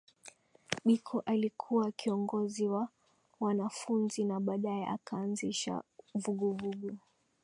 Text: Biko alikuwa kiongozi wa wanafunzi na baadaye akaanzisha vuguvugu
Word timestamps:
Biko 0.85 1.19
alikuwa 1.25 1.91
kiongozi 1.91 2.67
wa 2.67 2.89
wanafunzi 3.39 4.23
na 4.23 4.39
baadaye 4.39 4.85
akaanzisha 4.87 5.83
vuguvugu 6.15 6.97